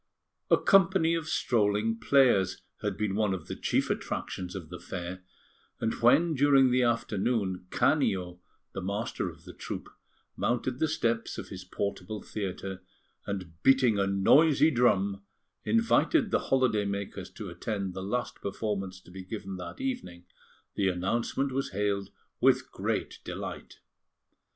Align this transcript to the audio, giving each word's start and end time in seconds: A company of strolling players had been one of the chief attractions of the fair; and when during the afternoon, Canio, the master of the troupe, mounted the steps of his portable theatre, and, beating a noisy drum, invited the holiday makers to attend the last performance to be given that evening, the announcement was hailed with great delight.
A 0.49 0.57
company 0.57 1.13
of 1.13 1.29
strolling 1.29 1.99
players 1.99 2.63
had 2.81 2.97
been 2.97 3.13
one 3.13 3.35
of 3.35 3.45
the 3.45 3.55
chief 3.55 3.91
attractions 3.91 4.55
of 4.55 4.69
the 4.69 4.79
fair; 4.79 5.21
and 5.79 5.93
when 6.01 6.33
during 6.33 6.71
the 6.71 6.81
afternoon, 6.81 7.67
Canio, 7.69 8.39
the 8.73 8.81
master 8.81 9.29
of 9.29 9.43
the 9.43 9.53
troupe, 9.53 9.87
mounted 10.35 10.79
the 10.79 10.87
steps 10.87 11.37
of 11.37 11.49
his 11.49 11.63
portable 11.63 12.19
theatre, 12.23 12.81
and, 13.27 13.61
beating 13.61 13.99
a 13.99 14.07
noisy 14.07 14.71
drum, 14.71 15.23
invited 15.65 16.31
the 16.31 16.39
holiday 16.49 16.85
makers 16.85 17.29
to 17.33 17.51
attend 17.51 17.93
the 17.93 18.01
last 18.01 18.41
performance 18.41 18.99
to 19.01 19.11
be 19.11 19.23
given 19.23 19.57
that 19.57 19.79
evening, 19.79 20.25
the 20.73 20.87
announcement 20.89 21.51
was 21.51 21.73
hailed 21.73 22.09
with 22.39 22.71
great 22.71 23.19
delight. 23.23 23.75